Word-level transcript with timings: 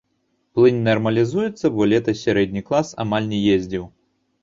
Плынь 0.59 0.79
нармалізуецца, 0.87 1.65
бо 1.77 1.81
летась 1.93 2.25
сярэдні 2.31 2.67
клас 2.71 2.87
амаль 3.07 3.33
не 3.37 3.47
ездзіў. 3.61 3.83